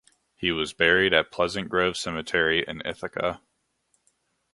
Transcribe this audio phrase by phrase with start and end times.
[0.35, 3.39] He was buried at Pleasant Grove Cemetery in Ithaca.